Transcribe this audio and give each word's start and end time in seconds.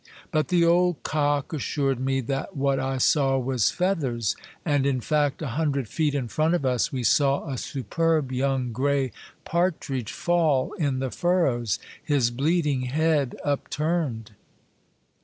But 0.31 0.47
the 0.47 0.65
old 0.65 1.03
cock 1.03 1.53
assured 1.53 1.99
me 1.99 2.23
294 2.23 2.25
Monday 2.25 2.27
Tales, 2.31 2.45
that 2.47 2.57
what 2.57 2.79
I 2.79 2.97
saw 2.97 3.37
was 3.37 3.69
feathers, 3.69 4.35
and 4.65 4.87
in 4.87 4.99
fact, 4.99 5.43
a 5.43 5.47
hun 5.49 5.71
dred 5.73 5.87
feet 5.87 6.15
in 6.15 6.27
front 6.27 6.55
of 6.55 6.65
us 6.65 6.91
we 6.91 7.03
saw 7.03 7.47
a 7.47 7.55
superb 7.55 8.31
young 8.31 8.71
gray 8.71 9.11
partridge 9.45 10.11
fall 10.11 10.73
in 10.73 10.97
the 10.97 11.11
furrows, 11.11 11.77
his 12.03 12.31
bleeding 12.31 12.81
head 12.85 13.35
upturned. 13.45 14.31